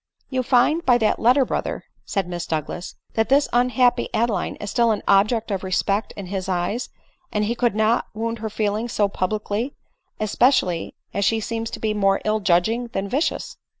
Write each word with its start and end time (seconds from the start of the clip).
"You 0.31 0.39
i 0.39 0.43
find 0.43 0.83
by 0.83 0.97
that 0.97 1.19
letter, 1.19 1.45
brother," 1.45 1.83
said 2.05 2.27
Miss 2.27 2.47
Douglas," 2.47 2.95
that 3.13 3.29
this 3.29 3.47
unhappy 3.53 4.09
Adeline 4.15 4.55
is 4.55 4.71
still 4.71 4.89
an 4.89 5.03
object 5.07 5.51
of 5.51 5.63
respect 5.63 6.11
in 6.17 6.25
his 6.25 6.49
eyes, 6.49 6.89
and 7.31 7.45
he 7.45 7.53
could 7.53 7.75
not 7.75 8.07
wound 8.15 8.39
her 8.39 8.49
feelings 8.49 8.93
so 8.93 9.07
public 9.07 9.51
ly, 9.51 9.69
especially 10.19 10.95
as 11.13 11.23
she 11.23 11.39
seems 11.39 11.69
to 11.69 11.79
be 11.79 11.93
more 11.93 12.19
ill 12.25 12.39
judging 12.39 12.87
than 12.93 13.07
vicious." 13.07 13.57